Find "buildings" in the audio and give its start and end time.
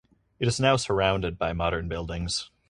1.87-2.49